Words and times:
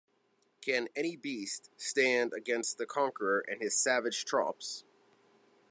Can 0.61 0.87
anybeast 0.97 1.69
stand 1.77 2.33
against 2.35 2.79
the 2.79 2.87
conqueror 2.87 3.45
and 3.47 3.61
his 3.61 3.77
savage 3.77 4.25
tropps? 4.25 4.83